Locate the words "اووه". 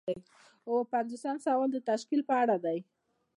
0.67-0.83